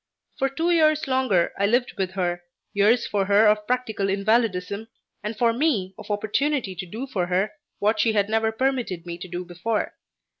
[0.39, 2.41] For two years longer I lived with her,
[2.73, 4.87] years for her of practical invalidism,
[5.21, 9.19] and for me of opportunity to do for her what she had never permitted me
[9.19, 9.93] to do before.